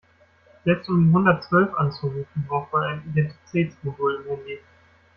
[0.65, 4.59] Selbst um die hundertzwölf anzurufen, braucht man ein Identitätsmodul im Handy.